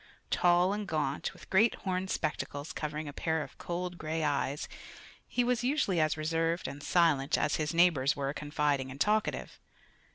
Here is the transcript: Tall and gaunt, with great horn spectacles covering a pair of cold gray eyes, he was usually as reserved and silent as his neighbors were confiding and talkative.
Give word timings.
Tall 0.31 0.73
and 0.73 0.87
gaunt, 0.87 1.31
with 1.31 1.47
great 1.51 1.75
horn 1.75 2.07
spectacles 2.07 2.73
covering 2.73 3.07
a 3.07 3.13
pair 3.13 3.43
of 3.43 3.59
cold 3.59 3.99
gray 3.99 4.23
eyes, 4.23 4.67
he 5.27 5.43
was 5.43 5.63
usually 5.63 5.99
as 5.99 6.17
reserved 6.17 6.67
and 6.67 6.81
silent 6.81 7.37
as 7.37 7.57
his 7.57 7.71
neighbors 7.71 8.15
were 8.15 8.33
confiding 8.33 8.89
and 8.89 8.99
talkative. 8.99 9.59